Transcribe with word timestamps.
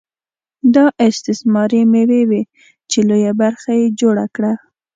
دا 0.75 0.85
استثماري 1.07 1.81
مېوې 1.91 2.21
وې 2.29 2.41
چې 2.89 2.99
لویه 3.09 3.31
برخه 3.41 3.71
یې 3.79 3.87
جوړه 3.99 4.25
کړه 4.35 4.53